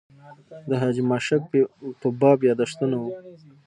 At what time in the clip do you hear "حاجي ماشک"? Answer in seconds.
0.81-1.41